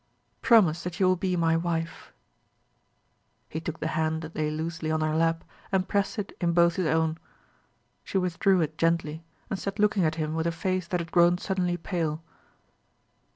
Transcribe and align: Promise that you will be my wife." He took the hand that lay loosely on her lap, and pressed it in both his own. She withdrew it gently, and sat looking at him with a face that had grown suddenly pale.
Promise 0.41 0.81
that 0.83 0.99
you 0.99 1.05
will 1.05 1.15
be 1.15 1.35
my 1.35 1.55
wife." 1.55 2.11
He 3.47 3.59
took 3.61 3.79
the 3.79 3.85
hand 3.93 4.23
that 4.23 4.35
lay 4.35 4.49
loosely 4.49 4.89
on 4.89 5.01
her 5.01 5.15
lap, 5.15 5.43
and 5.71 5.87
pressed 5.87 6.17
it 6.17 6.35
in 6.41 6.53
both 6.53 6.77
his 6.77 6.87
own. 6.87 7.19
She 8.03 8.17
withdrew 8.17 8.61
it 8.61 8.79
gently, 8.79 9.23
and 9.51 9.59
sat 9.59 9.77
looking 9.77 10.03
at 10.03 10.15
him 10.15 10.33
with 10.33 10.47
a 10.47 10.51
face 10.51 10.87
that 10.87 11.01
had 11.01 11.11
grown 11.11 11.37
suddenly 11.37 11.77
pale. 11.77 12.23